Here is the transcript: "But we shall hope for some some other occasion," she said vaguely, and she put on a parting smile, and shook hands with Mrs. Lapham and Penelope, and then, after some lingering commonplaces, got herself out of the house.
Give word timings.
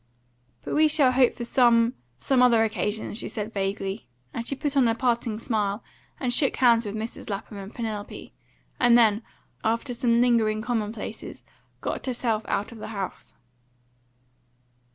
"But 0.63 0.73
we 0.73 0.87
shall 0.87 1.11
hope 1.11 1.35
for 1.35 1.45
some 1.45 1.93
some 2.17 2.41
other 2.41 2.63
occasion," 2.63 3.13
she 3.13 3.27
said 3.27 3.53
vaguely, 3.53 4.07
and 4.33 4.47
she 4.47 4.55
put 4.55 4.75
on 4.75 4.87
a 4.87 4.95
parting 4.95 5.37
smile, 5.37 5.83
and 6.19 6.33
shook 6.33 6.55
hands 6.55 6.87
with 6.87 6.95
Mrs. 6.95 7.29
Lapham 7.29 7.57
and 7.57 7.71
Penelope, 7.71 8.33
and 8.79 8.97
then, 8.97 9.21
after 9.63 9.93
some 9.93 10.19
lingering 10.19 10.63
commonplaces, 10.63 11.43
got 11.81 12.07
herself 12.07 12.43
out 12.47 12.71
of 12.71 12.79
the 12.79 12.87
house. 12.87 13.33